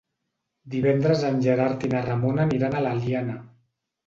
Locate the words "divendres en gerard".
0.75-1.85